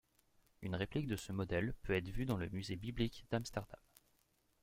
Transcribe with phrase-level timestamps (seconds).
[0.63, 3.79] Une réplique de ce modèle peut être vue dans le Musée biblique d'Amsterdam.